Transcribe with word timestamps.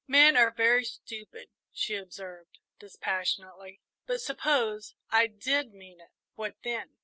"Men 0.07 0.35
are 0.35 0.49
very 0.49 0.83
stupid," 0.83 1.49
she 1.71 1.93
observed, 1.95 2.57
dispassionately; 2.79 3.81
"but 4.07 4.19
suppose 4.19 4.95
I 5.11 5.27
did 5.27 5.75
mean 5.75 5.99
it 6.01 6.09
what 6.33 6.55
then? 6.63 6.97